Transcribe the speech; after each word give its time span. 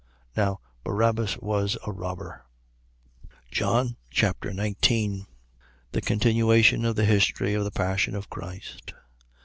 Now 0.35 0.61
Barabbas 0.83 1.37
was 1.37 1.77
a 1.85 1.91
robber. 1.91 2.43
John 3.51 3.97
Chapter 4.09 4.51
19 4.51 5.27
The 5.91 6.01
continuation 6.01 6.85
of 6.85 6.95
the 6.95 7.05
history 7.05 7.53
of 7.53 7.63
the 7.65 7.69
Passion 7.69 8.15
of 8.15 8.27
Christ. 8.27 8.93